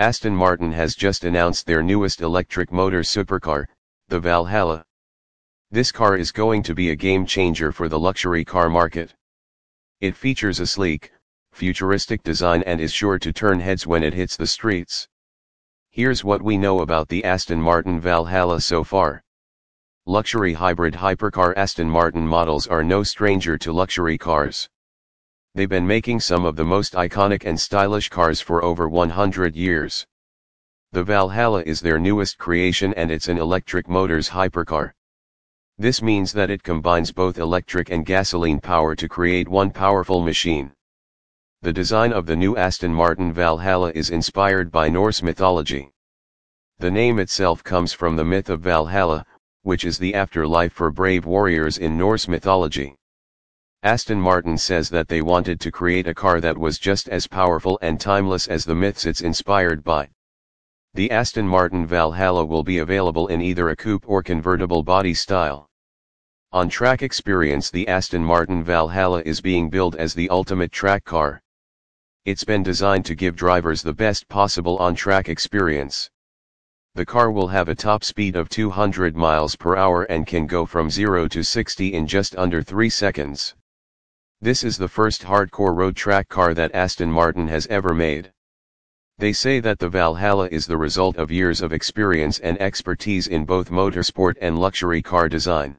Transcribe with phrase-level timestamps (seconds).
[0.00, 3.66] Aston Martin has just announced their newest electric motor supercar,
[4.06, 4.84] the Valhalla.
[5.72, 9.12] This car is going to be a game changer for the luxury car market.
[10.00, 11.10] It features a sleek,
[11.50, 15.08] futuristic design and is sure to turn heads when it hits the streets.
[15.90, 19.24] Here's what we know about the Aston Martin Valhalla so far.
[20.06, 24.68] Luxury hybrid hypercar Aston Martin models are no stranger to luxury cars.
[25.58, 30.06] They've been making some of the most iconic and stylish cars for over 100 years.
[30.92, 34.92] The Valhalla is their newest creation and it's an electric motors hypercar.
[35.76, 40.70] This means that it combines both electric and gasoline power to create one powerful machine.
[41.62, 45.90] The design of the new Aston Martin Valhalla is inspired by Norse mythology.
[46.78, 49.26] The name itself comes from the myth of Valhalla,
[49.62, 52.97] which is the afterlife for brave warriors in Norse mythology.
[53.84, 57.78] Aston Martin says that they wanted to create a car that was just as powerful
[57.80, 60.08] and timeless as the myths it's inspired by.
[60.94, 65.68] The Aston Martin Valhalla will be available in either a coupe or convertible body style.
[66.50, 71.40] On track experience the Aston Martin Valhalla is being billed as the ultimate track car.
[72.24, 76.10] It's been designed to give drivers the best possible on-track experience.
[76.94, 80.66] The car will have a top speed of 200 miles per hour and can go
[80.66, 83.54] from 0 to 60 in just under 3 seconds.
[84.40, 88.32] This is the first hardcore road track car that Aston Martin has ever made.
[89.18, 93.44] They say that the Valhalla is the result of years of experience and expertise in
[93.44, 95.76] both motorsport and luxury car design.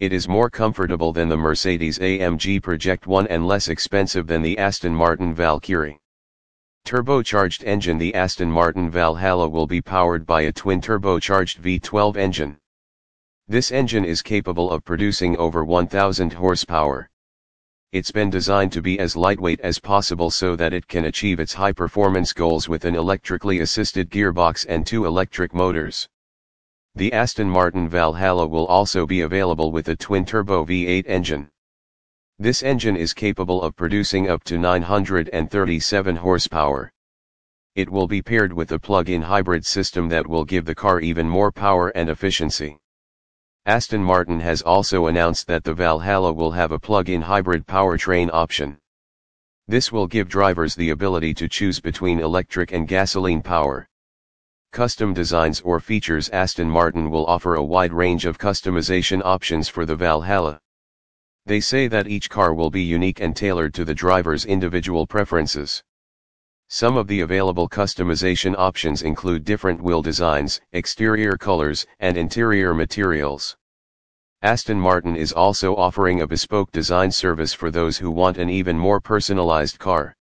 [0.00, 4.94] It is more comfortable than the Mercedes-AMG Project One and less expensive than the Aston
[4.94, 5.98] Martin Valkyrie.
[6.84, 12.58] Turbocharged engine The Aston Martin Valhalla will be powered by a twin-turbocharged V12 engine.
[13.48, 17.08] This engine is capable of producing over 1000 horsepower.
[17.92, 21.52] It's been designed to be as lightweight as possible so that it can achieve its
[21.52, 26.08] high performance goals with an electrically assisted gearbox and two electric motors.
[26.94, 31.50] The Aston Martin Valhalla will also be available with a twin-turbo V8 engine.
[32.38, 36.90] This engine is capable of producing up to 937 horsepower.
[37.74, 41.28] It will be paired with a plug-in hybrid system that will give the car even
[41.28, 42.78] more power and efficiency.
[43.66, 48.76] Aston Martin has also announced that the Valhalla will have a plug-in hybrid powertrain option.
[49.68, 53.88] This will give drivers the ability to choose between electric and gasoline power.
[54.72, 59.86] Custom designs or features Aston Martin will offer a wide range of customization options for
[59.86, 60.60] the Valhalla.
[61.46, 65.84] They say that each car will be unique and tailored to the driver's individual preferences.
[66.74, 73.58] Some of the available customization options include different wheel designs, exterior colors, and interior materials.
[74.40, 78.78] Aston Martin is also offering a bespoke design service for those who want an even
[78.78, 80.16] more personalized car.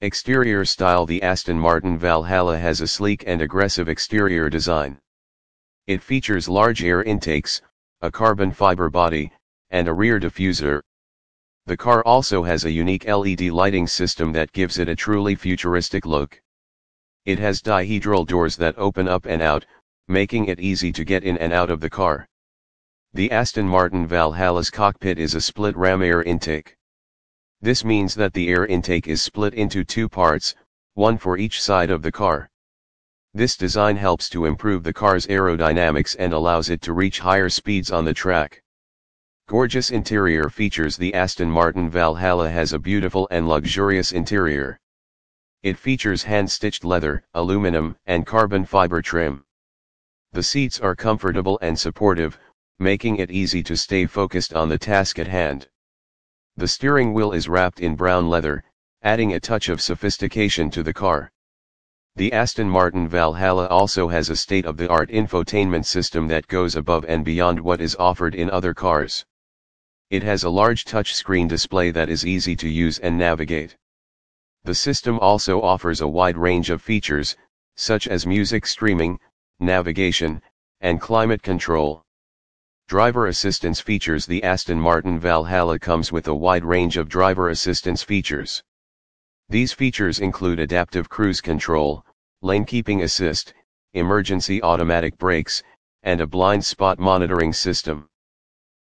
[0.00, 5.00] Exterior style The Aston Martin Valhalla has a sleek and aggressive exterior design.
[5.88, 7.60] It features large air intakes,
[8.00, 9.32] a carbon fiber body,
[9.70, 10.82] and a rear diffuser,
[11.66, 16.04] the car also has a unique LED lighting system that gives it a truly futuristic
[16.04, 16.42] look.
[17.24, 19.64] It has dihedral doors that open up and out,
[20.06, 22.28] making it easy to get in and out of the car.
[23.14, 26.76] The Aston Martin Valhalla's cockpit is a split ram air intake.
[27.62, 30.54] This means that the air intake is split into two parts,
[30.92, 32.50] one for each side of the car.
[33.32, 37.90] This design helps to improve the car's aerodynamics and allows it to reach higher speeds
[37.90, 38.63] on the track.
[39.46, 44.80] Gorgeous interior features The Aston Martin Valhalla has a beautiful and luxurious interior.
[45.62, 49.44] It features hand-stitched leather, aluminum, and carbon fiber trim.
[50.32, 52.38] The seats are comfortable and supportive,
[52.78, 55.68] making it easy to stay focused on the task at hand.
[56.56, 58.64] The steering wheel is wrapped in brown leather,
[59.02, 61.30] adding a touch of sophistication to the car.
[62.16, 67.60] The Aston Martin Valhalla also has a state-of-the-art infotainment system that goes above and beyond
[67.60, 69.24] what is offered in other cars.
[70.10, 73.76] It has a large touchscreen display that is easy to use and navigate.
[74.64, 77.36] The system also offers a wide range of features,
[77.76, 79.18] such as music streaming,
[79.60, 80.42] navigation,
[80.80, 82.04] and climate control.
[82.86, 88.02] Driver assistance features The Aston Martin Valhalla comes with a wide range of driver assistance
[88.02, 88.62] features.
[89.48, 92.04] These features include adaptive cruise control,
[92.42, 93.54] lane keeping assist,
[93.94, 95.62] emergency automatic brakes,
[96.02, 98.08] and a blind spot monitoring system.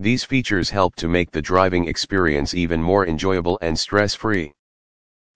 [0.00, 4.52] These features help to make the driving experience even more enjoyable and stress-free.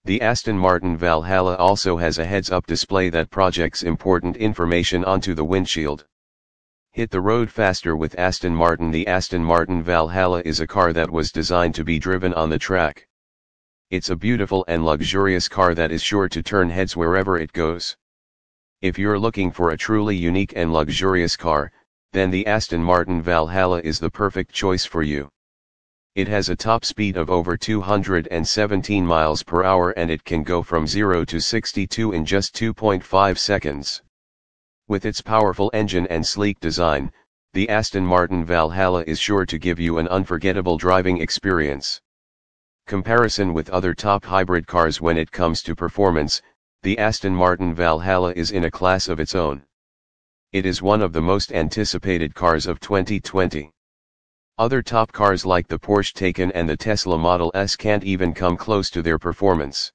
[0.05, 5.45] The Aston Martin Valhalla also has a heads-up display that projects important information onto the
[5.45, 6.07] windshield.
[6.93, 11.11] Hit the road faster with Aston Martin The Aston Martin Valhalla is a car that
[11.11, 13.09] was designed to be driven on the track.
[13.91, 17.97] It's a beautiful and luxurious car that is sure to turn heads wherever it goes.
[18.81, 21.73] If you're looking for a truly unique and luxurious car,
[22.13, 25.29] then the Aston Martin Valhalla is the perfect choice for you.
[26.15, 30.63] It has a top speed of over 217 miles per hour and it can go
[30.63, 34.03] from 0 to 62 in just 2.5 seconds.
[34.89, 37.11] With its powerful engine and sleek design,
[37.55, 42.03] the Aston Martin Valhalla is sure to give you an unforgettable driving experience.
[42.87, 46.43] Comparison with other top hybrid cars when it comes to performance,
[46.83, 49.65] the Aston Martin Valhalla is in a class of its own.
[50.53, 53.71] It is one of the most anticipated cars of 2020.
[54.59, 58.59] Other top cars like the Porsche Taycan and the Tesla Model S can't even come
[58.59, 59.91] close to their performance.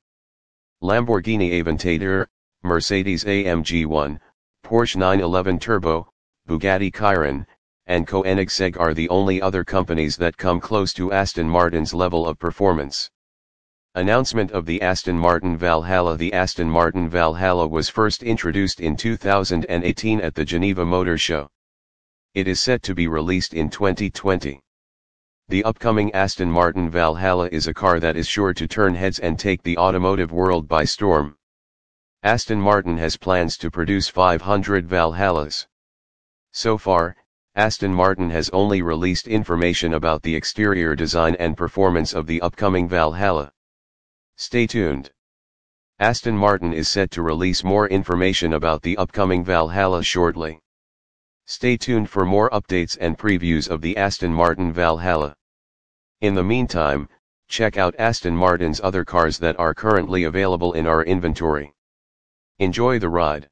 [0.81, 2.25] Lamborghini Aventador,
[2.63, 4.19] Mercedes AMG 1,
[4.65, 6.09] Porsche 911 Turbo,
[6.48, 7.45] Bugatti Chiron,
[7.86, 12.39] and Koenigsegg are the only other companies that come close to Aston Martin's level of
[12.39, 13.12] performance.
[13.97, 20.21] Announcement of the Aston Martin Valhalla The Aston Martin Valhalla was first introduced in 2018
[20.21, 21.49] at the Geneva Motor Show.
[22.35, 24.59] It is set to be released in 2020.
[25.47, 29.39] The upcoming Aston Martin Valhalla is a car that is sure to turn heads and
[29.39, 31.35] take the automotive world by storm.
[32.21, 35.65] Aston Martin has plans to produce 500 Valhallas.
[36.51, 37.15] So far,
[37.55, 42.88] Aston Martin has only released information about the exterior design and performance of the upcoming
[42.88, 43.51] Valhalla.
[44.39, 45.11] Stay tuned.
[45.97, 50.59] Aston Martin is set to release more information about the upcoming Valhalla shortly.
[51.47, 55.35] Stay tuned for more updates and previews of the Aston Martin Valhalla.
[56.21, 57.09] In the meantime,
[57.47, 61.73] check out Aston Martin's other cars that are currently available in our inventory.
[62.59, 63.49] Enjoy the ride.